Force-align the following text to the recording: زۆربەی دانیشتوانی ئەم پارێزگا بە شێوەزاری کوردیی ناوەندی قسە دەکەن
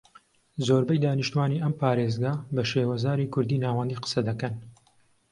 زۆربەی 0.67 1.01
دانیشتوانی 1.05 1.61
ئەم 1.63 1.73
پارێزگا 1.81 2.33
بە 2.55 2.63
شێوەزاری 2.71 3.31
کوردیی 3.33 3.63
ناوەندی 3.65 3.99
قسە 4.03 4.21
دەکەن 4.29 4.53